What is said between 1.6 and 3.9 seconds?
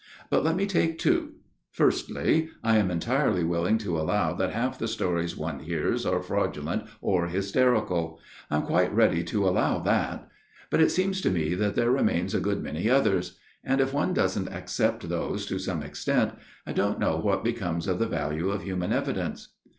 Firstly, I am entirely willing